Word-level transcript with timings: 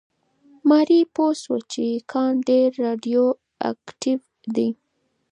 ماري 0.69 0.99
پوه 1.13 1.31
شوه 1.41 1.59
چې 1.71 1.85
کان 2.11 2.33
ډېر 2.49 2.69
راډیواکټیف 2.85 4.21
دی. 4.55 4.69